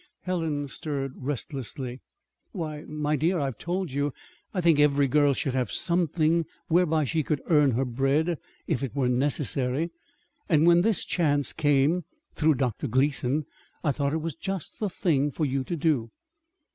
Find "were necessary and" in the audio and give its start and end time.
8.95-10.65